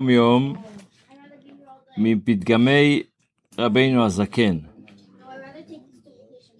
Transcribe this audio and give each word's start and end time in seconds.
יום 0.00 0.54
מפתגמי 1.98 3.02
רבינו 3.58 4.04
הזקן. 4.04 4.58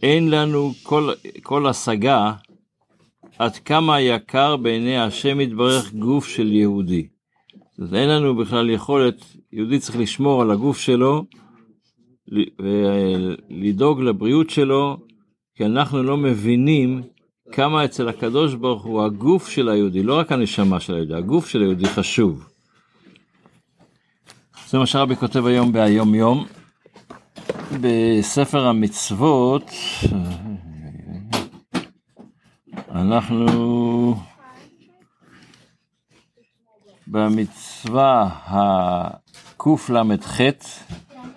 אין 0.03 0.31
לנו 0.31 0.73
כל, 0.83 1.13
כל 1.43 1.67
השגה 1.67 2.33
עד 3.39 3.57
כמה 3.57 4.01
יקר 4.01 4.57
בעיני 4.57 4.99
השם 4.99 5.41
יתברך 5.41 5.95
גוף 5.95 6.27
של 6.27 6.53
יהודי. 6.53 7.07
אז 7.79 7.95
אין 7.95 8.09
לנו 8.09 8.37
בכלל 8.37 8.71
יכולת, 8.71 9.25
יהודי 9.53 9.79
צריך 9.79 9.99
לשמור 9.99 10.43
על 10.43 10.51
הגוף 10.51 10.79
שלו, 10.79 11.25
ולדאוג 12.59 14.01
לבריאות 14.01 14.51
שלו, 14.51 14.97
כי 15.55 15.65
אנחנו 15.65 16.03
לא 16.03 16.17
מבינים 16.17 17.03
כמה 17.53 17.85
אצל 17.85 18.09
הקדוש 18.09 18.55
ברוך 18.55 18.85
הוא 18.85 19.03
הגוף 19.03 19.49
של 19.49 19.69
היהודי, 19.69 20.03
לא 20.03 20.19
רק 20.19 20.33
הנשמה 20.33 20.81
של 20.81 20.95
היהודי, 20.95 21.15
הגוף 21.15 21.49
של 21.49 21.61
היהודי 21.63 21.87
חשוב. 21.87 22.56
זה 24.69 24.79
מה 24.79 24.87
שרבי 24.87 25.17
כותב 25.17 25.47
היום 25.47 25.73
ביום 25.73 26.15
יום. 26.15 26.47
בספר 27.81 28.67
המצוות, 28.67 29.71
אנחנו 32.91 34.15
במצווה 37.07 38.29
הקל"ח, 38.47 40.41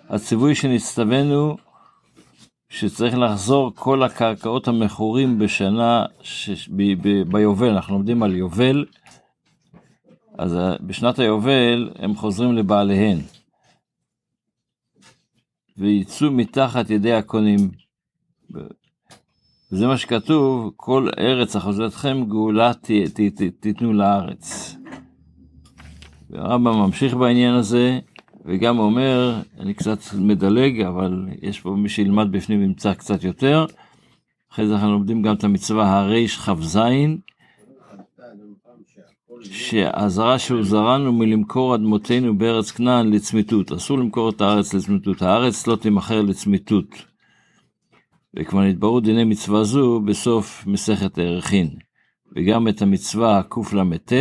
הציווי 0.09 0.55
שנצטווינו 0.55 1.57
שצריך 2.69 3.17
לחזור 3.17 3.71
כל 3.75 4.03
הקרקעות 4.03 4.67
המכורים 4.67 5.39
בשנה, 5.39 6.05
ש... 6.21 6.69
ב... 6.69 6.83
ב... 7.01 7.23
ביובל, 7.31 7.69
אנחנו 7.69 7.93
לומדים 7.93 8.23
על 8.23 8.35
יובל, 8.35 8.85
אז 10.39 10.57
בשנת 10.81 11.19
היובל 11.19 11.89
הם 11.95 12.15
חוזרים 12.15 12.55
לבעליהן. 12.55 13.17
ויצאו 15.77 16.31
מתחת 16.31 16.89
ידי 16.89 17.13
הקונים. 17.13 17.71
וזה 19.71 19.87
מה 19.87 19.97
שכתוב, 19.97 20.71
כל 20.75 21.07
ארץ 21.19 21.55
אחוזתכם 21.55 22.25
גאולה 22.29 22.73
ת, 22.73 22.91
ת, 23.13 23.19
ת, 23.19 23.41
תיתנו 23.59 23.93
לארץ. 23.93 24.75
והרמב"ם 26.29 26.77
ממשיך 26.77 27.13
בעניין 27.13 27.53
הזה, 27.53 27.99
וגם 28.45 28.79
אומר, 28.79 29.41
אני 29.59 29.73
קצת 29.73 29.99
מדלג, 30.17 30.81
אבל 30.81 31.27
יש 31.41 31.59
פה 31.59 31.69
מי 31.69 31.89
שילמד 31.89 32.31
בפנים 32.31 32.63
ימצא 32.63 32.93
קצת 32.93 33.23
יותר. 33.23 33.65
אחרי 34.53 34.67
זה 34.67 34.73
אנחנו 34.73 34.91
לומדים 34.91 35.21
גם 35.21 35.35
את 35.35 35.43
המצווה 35.43 35.85
הרכ"ז, 39.39 39.51
שהאזהרה 39.51 40.39
שהוזהרנו 40.39 41.13
מלמכור 41.13 41.75
אדמותינו 41.75 42.37
בארץ 42.37 42.71
כנען 42.71 43.13
לצמיתות. 43.13 43.71
אסור 43.71 43.97
למכור 43.97 44.29
את 44.29 44.41
הארץ 44.41 44.73
לצמיתות, 44.73 45.21
הארץ 45.21 45.67
לא 45.67 45.75
תימכר 45.75 46.21
לצמיתות. 46.21 46.87
וכבר 48.35 48.61
נתבררו 48.61 48.99
דיני 48.99 49.23
מצווה 49.23 49.63
זו 49.63 49.99
בסוף 49.99 50.67
מסכת 50.67 51.17
הערכין. 51.17 51.69
וגם 52.35 52.67
את 52.67 52.81
המצווה 52.81 53.41
קל"ט, 53.49 54.13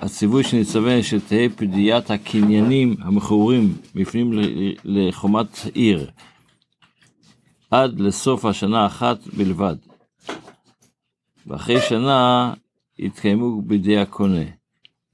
הציווי 0.00 0.44
שנצווה 0.44 1.02
שתהא 1.02 1.48
פדיית 1.56 2.10
הקניינים 2.10 2.96
המכורים 3.00 3.74
בפנים 3.94 4.30
לחומת 4.84 5.66
עיר, 5.74 6.10
עד 7.70 8.00
לסוף 8.00 8.44
השנה 8.44 8.82
האחת 8.82 9.26
בלבד. 9.26 9.76
ואחרי 11.46 11.80
שנה 11.80 12.52
יתקיימו 12.98 13.62
בידי 13.62 13.98
הקונה, 13.98 14.44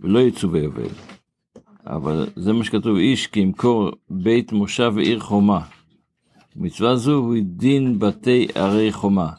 ולא 0.01 0.19
יצאו 0.19 0.49
ביובל. 0.49 0.89
אבל 1.87 2.27
זה 2.37 2.53
מה 2.53 2.65
שכתוב, 2.65 2.97
איש 2.97 3.27
כי 3.27 3.41
ימכור 3.41 3.91
בית 4.11 4.53
מושב 4.53 4.93
ועיר 4.97 5.21
חומה. 5.21 5.61
מצווה 6.57 6.97
זו 6.97 7.13
הוא 7.13 7.35
דין 7.43 7.99
בתי 7.99 8.47
ערי 8.55 8.93
חומה. 8.93 9.31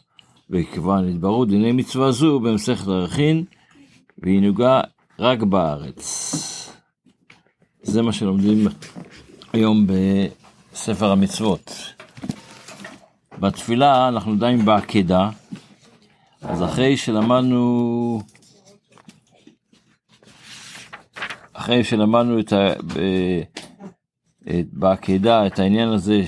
וכבר 0.49 1.01
נתבררו 1.01 1.45
דיני 1.45 1.71
מצווה 1.71 2.11
זו 2.11 2.39
במסכת 2.39 2.87
ערכין, 2.87 3.43
והיא 4.17 4.41
נוגעה 4.41 4.81
רק 5.19 5.43
בארץ. 5.43 6.33
זה 7.83 8.01
מה 8.01 8.13
שלומדים 8.13 8.67
היום 9.53 9.87
בספר 9.87 11.11
המצוות. 11.11 11.93
בתפילה 13.39 14.07
אנחנו 14.07 14.35
דנים 14.35 14.65
בעקדה, 14.65 15.29
אז 16.43 16.63
אחרי 16.63 16.97
שלמדנו, 16.97 18.21
אחרי 21.53 21.83
שלמדנו 21.83 22.39
את 22.39 22.53
ה... 22.53 22.73
בעקדה 24.71 25.47
את 25.47 25.59
העניין 25.59 25.89
הזה, 25.89 26.21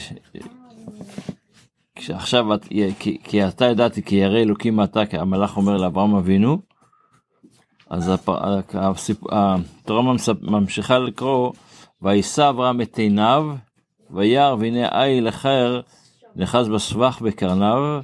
שעכשיו, 1.99 2.45
כי, 2.99 3.17
כי 3.23 3.47
אתה 3.47 3.65
ידעתי 3.65 4.03
כי 4.03 4.15
ירא 4.15 4.37
אלוקים 4.37 4.83
אתה, 4.83 5.01
המלאך 5.11 5.57
אומר 5.57 5.77
לאברהם 5.77 6.15
אבינו, 6.15 6.57
אז 7.89 8.11
התורה 9.31 10.13
ממשיכה 10.41 10.99
לקרוא, 10.99 11.51
וישא 12.01 12.49
אברהם 12.49 12.81
את 12.81 12.97
עיניו, 12.97 13.55
וירא 14.11 14.55
והנה 14.59 15.03
איל 15.03 15.29
אחר 15.29 15.81
נחז 16.35 16.69
בסבך 16.69 17.21
בקרניו, 17.21 18.01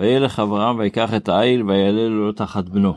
וילך 0.00 0.38
אברהם 0.38 0.78
ויקח 0.78 1.14
את 1.14 1.28
העיל 1.28 1.62
ויעלה 1.62 2.08
לו 2.08 2.32
תחת 2.32 2.64
בנו. 2.64 2.94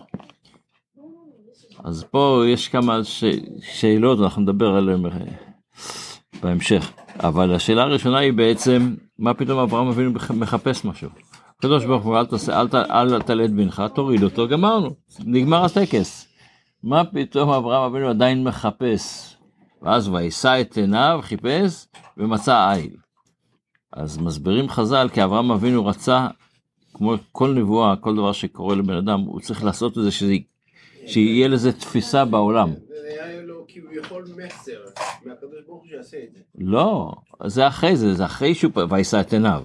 אז 1.83 2.03
פה 2.03 2.43
יש 2.47 2.67
כמה 2.67 3.03
ש... 3.03 3.23
שאלות, 3.61 4.19
אנחנו 4.19 4.41
נדבר 4.41 4.75
עליהן 4.75 5.05
אה, 5.05 5.11
בהמשך. 6.41 6.91
אבל 7.19 7.55
השאלה 7.55 7.81
הראשונה 7.81 8.17
היא 8.17 8.33
בעצם, 8.33 8.95
מה 9.19 9.33
פתאום 9.33 9.59
אברהם 9.59 9.87
אבינו 9.87 10.11
מחפש 10.29 10.85
משהו? 10.85 11.09
הקדוש 11.57 11.85
ברוך 11.85 12.03
הוא, 12.03 12.17
אל, 12.17 12.25
תעשה, 12.25 12.61
אל, 12.61 12.67
אל, 12.73 13.13
אל 13.13 13.21
תלד 13.21 13.55
בנך, 13.55 13.83
תוריד 13.95 14.23
אותו, 14.23 14.47
גמרנו, 14.47 14.89
נגמר 15.19 15.65
הטקס. 15.65 16.27
מה 16.83 17.05
פתאום 17.05 17.49
אברהם 17.49 17.91
אבינו 17.91 18.09
עדיין 18.09 18.43
מחפש? 18.43 19.35
ואז 19.81 20.09
וישא 20.09 20.61
את 20.61 20.77
עיניו, 20.77 21.19
חיפש, 21.21 21.87
ומצא 22.17 22.69
עיל. 22.69 22.95
אז 23.93 24.17
מסבירים 24.17 24.69
חז"ל, 24.69 25.09
כי 25.13 25.23
אברהם 25.23 25.51
אבינו 25.51 25.85
רצה 25.85 26.27
כמו 26.93 27.15
כל 27.31 27.53
נבואה, 27.53 27.95
כל 27.95 28.15
דבר 28.15 28.31
שקורה 28.31 28.75
לבן 28.75 28.97
אדם, 28.97 29.19
הוא 29.19 29.39
צריך 29.39 29.63
לעשות 29.63 29.97
את 29.97 30.03
זה, 30.03 30.11
שזה, 30.11 30.33
שיהיה 31.05 31.47
לזה 31.47 31.71
תפיסה 31.71 32.25
בעולם. 32.25 32.69
כביכול 33.73 34.23
מסר 34.23 34.79
מהקדוש 35.25 35.65
ברוך 35.67 35.81
הוא 35.81 35.89
שיעשה 35.89 36.17
את 36.17 36.33
זה. 36.33 36.39
לא, 36.57 37.11
זה 37.45 37.67
אחרי 37.67 37.95
זה, 37.95 38.13
זה 38.13 38.25
אחרי 38.25 38.55
שהוא 38.55 38.71
וישא 38.89 39.21
את 39.21 39.33
עיניו. 39.33 39.63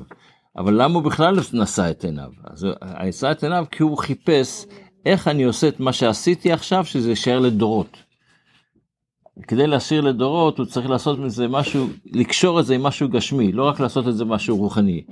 אבל 0.57 0.83
למה 0.83 0.95
הוא 0.95 1.03
בכלל 1.03 1.37
נשא 1.53 1.91
את 1.91 2.05
עיניו? 2.05 2.31
אז 2.45 2.65
הוא 2.65 2.73
יישא 3.05 3.31
את 3.31 3.43
עיניו 3.43 3.65
כי 3.71 3.83
הוא 3.83 3.99
חיפש 3.99 4.67
איך 5.07 5.29
אני 5.29 5.45
עושה 5.45 5.69
את 5.69 5.81
מה 5.81 5.93
שעשיתי 5.93 6.53
עכשיו, 6.53 6.85
שזה 6.85 7.11
יישאר 7.11 7.39
לדורות. 7.39 7.97
כדי 9.49 9.67
להשאיר 9.67 10.01
לדורות 10.01 10.59
הוא 10.59 10.67
צריך 10.67 10.91
לעשות 10.91 11.19
מזה 11.19 11.49
משהו, 11.49 11.87
לקשור 12.07 12.61
את 12.61 12.67
זה 12.67 12.75
עם 12.75 12.83
משהו 12.83 13.09
גשמי, 13.09 13.53
לא 13.53 13.69
רק 13.69 13.81
לעשות 13.81 14.09
את 14.09 14.17
זה 14.17 14.25
משהו 14.25 14.57
רוחני. 14.57 15.05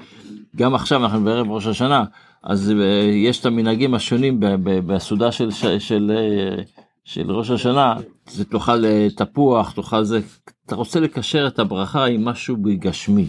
גם 0.57 0.75
עכשיו 0.75 1.05
אנחנו 1.05 1.25
בערב 1.25 1.51
ראש 1.51 1.67
השנה, 1.67 2.05
אז 2.43 2.73
אה, 2.81 3.11
יש 3.13 3.41
את 3.41 3.47
המנהגים 3.47 3.95
השונים 3.95 4.41
בסעודה 4.63 5.33
של, 5.33 5.51
של, 5.51 5.79
של, 5.79 6.13
אה, 6.17 6.63
של 7.05 7.31
ראש 7.31 7.51
השנה, 7.51 7.95
זה 8.31 8.45
תאכל 8.45 8.85
אה, 8.85 9.07
תפוח, 9.17 9.73
תאכל 9.73 10.05
זה, 10.05 10.21
אתה 10.67 10.75
רוצה 10.75 11.01
לקשר 11.01 11.47
את 11.47 11.59
הברכה 11.59 12.05
עם 12.05 12.25
משהו 12.25 12.57
גשמי. 12.79 13.27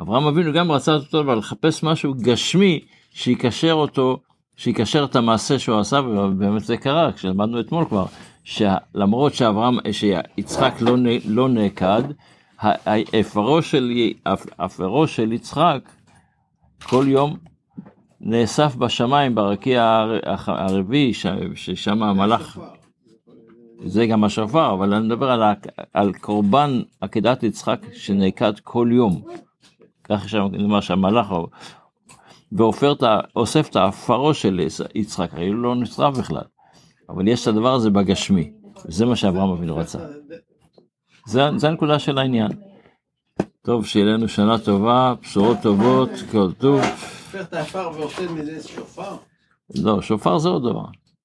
אברהם 0.00 0.26
אבינו 0.26 0.52
גם 0.52 0.72
רצה 0.72 0.94
אותו 0.94 1.20
אבל 1.20 1.38
לחפש 1.38 1.82
משהו 1.82 2.14
גשמי 2.14 2.80
שיקשר 3.10 3.72
אותו, 3.72 4.18
שיקשר 4.56 5.04
את 5.04 5.16
המעשה 5.16 5.58
שהוא 5.58 5.78
עשה, 5.78 6.00
ובאמת 6.00 6.64
זה 6.64 6.76
קרה, 6.76 7.12
כשלמדנו 7.12 7.60
אתמול 7.60 7.84
כבר, 7.84 8.06
שלמרות 8.44 9.34
שאברהם, 9.34 9.78
שיצחק 9.92 10.74
לא, 10.80 10.96
לא 11.24 11.48
נעקד, 11.48 12.02
האפרו 12.60 13.62
של, 13.62 13.92
של 15.06 15.32
יצחק 15.32 15.80
כל 16.82 17.04
יום 17.08 17.36
נאסף 18.20 18.76
בשמיים 18.76 19.34
ברקיע 19.34 20.06
הרביעי, 20.46 21.12
ששם 21.54 22.02
המלאך, 22.02 22.58
זה 23.84 24.06
גם 24.06 24.24
השופר, 24.24 24.72
אבל 24.72 24.94
אני 24.94 25.06
מדבר 25.06 25.30
על, 25.30 25.42
על 25.92 26.12
קורבן 26.12 26.80
עקדת 27.00 27.42
יצחק 27.42 27.80
שנעקד 27.92 28.52
כל 28.60 28.88
יום. 28.92 29.22
כך 30.04 30.34
נאמר 30.34 30.80
שהמלאך 30.80 31.32
ואוסף 32.52 33.68
את 33.70 33.76
העפרו 33.76 34.34
של 34.34 34.60
יצחק, 34.94 35.34
הרי 35.34 35.48
הוא 35.48 35.54
לא 35.54 35.74
נשרף 35.74 36.18
בכלל. 36.18 36.44
אבל 37.08 37.28
יש 37.28 37.42
את 37.42 37.48
הדבר 37.48 37.74
הזה 37.74 37.90
בגשמי, 37.90 38.52
זה 38.84 39.06
מה 39.06 39.16
שאברהם 39.16 39.50
אבינו 39.50 39.76
רצה. 39.76 39.98
זה, 41.26 41.48
זה 41.56 41.68
הנקודה 41.68 41.98
של 41.98 42.18
העניין. 42.18 42.50
טוב, 43.66 43.86
שיהיה 43.86 44.06
לנו 44.06 44.28
שנה 44.28 44.58
טובה, 44.58 45.14
בשורות 45.22 45.56
טובות, 45.62 46.10
כל 46.30 46.52
טוב. 46.52 46.80
הופך 46.80 47.40
את 47.40 47.54
העפר 47.54 47.90
ועושה 47.94 48.32
מזה 48.32 48.68
שופר? 48.68 49.16
לא, 49.74 50.02
שופר 50.02 50.38
זה 50.38 50.48
עוד 50.48 50.62
דבר. 50.62 50.84